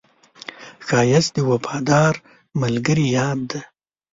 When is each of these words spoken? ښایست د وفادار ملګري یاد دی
ښایست 0.85 1.31
د 1.35 1.37
وفادار 1.49 2.13
ملګري 2.61 3.05
یاد 3.17 3.39
دی 3.49 3.61